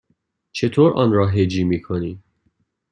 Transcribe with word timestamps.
چطور 0.51 0.93
آن 0.93 1.11
را 1.13 1.27
هجی 1.27 1.63
می 1.63 1.81
کنی؟ 1.81 2.19